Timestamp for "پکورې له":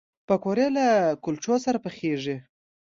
0.27-0.87